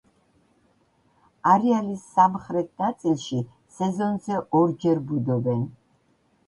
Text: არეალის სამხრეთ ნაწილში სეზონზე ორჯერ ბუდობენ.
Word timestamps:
არეალის 1.51 2.07
სამხრეთ 2.15 2.73
ნაწილში 2.85 3.43
სეზონზე 3.77 4.43
ორჯერ 4.63 5.05
ბუდობენ. 5.13 5.65